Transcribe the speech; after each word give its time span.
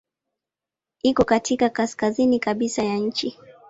Iko 1.03 1.25
katika 1.25 1.69
kaskazini 1.69 2.39
kabisa 2.39 2.83
ya 2.83 2.97
nchi. 2.97 3.37